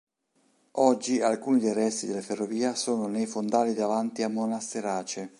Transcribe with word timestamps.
Oggi 0.79 1.21
alcuni 1.21 1.59
dei 1.59 1.73
resti 1.73 2.07
della 2.07 2.23
ferrovia 2.23 2.73
sono 2.73 3.05
nei 3.05 3.27
fondali 3.27 3.75
davanti 3.75 4.23
a 4.23 4.29
Monasterace. 4.29 5.29